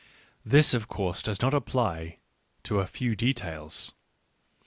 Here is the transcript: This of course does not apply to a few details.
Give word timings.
This 0.43 0.73
of 0.73 0.87
course 0.87 1.21
does 1.21 1.43
not 1.43 1.53
apply 1.53 2.17
to 2.63 2.79
a 2.79 2.87
few 2.87 3.15
details. 3.15 3.91